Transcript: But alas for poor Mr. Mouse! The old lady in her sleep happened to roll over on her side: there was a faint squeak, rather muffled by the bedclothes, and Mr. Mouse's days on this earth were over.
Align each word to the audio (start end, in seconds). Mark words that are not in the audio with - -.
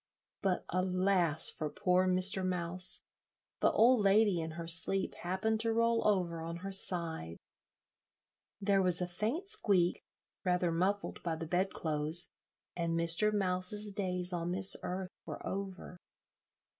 But 0.41 0.65
alas 0.69 1.51
for 1.51 1.69
poor 1.69 2.07
Mr. 2.07 2.43
Mouse! 2.43 3.03
The 3.59 3.69
old 3.71 4.01
lady 4.03 4.41
in 4.41 4.49
her 4.57 4.67
sleep 4.67 5.13
happened 5.13 5.59
to 5.59 5.71
roll 5.71 6.01
over 6.07 6.41
on 6.41 6.57
her 6.65 6.71
side: 6.71 7.37
there 8.59 8.81
was 8.81 8.99
a 8.99 9.05
faint 9.05 9.47
squeak, 9.47 10.01
rather 10.43 10.71
muffled 10.71 11.21
by 11.21 11.35
the 11.35 11.45
bedclothes, 11.45 12.27
and 12.75 12.97
Mr. 12.97 13.31
Mouse's 13.31 13.93
days 13.93 14.33
on 14.33 14.51
this 14.53 14.75
earth 14.81 15.11
were 15.27 15.45
over. 15.45 15.99